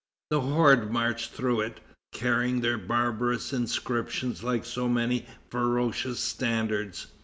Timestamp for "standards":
6.19-7.05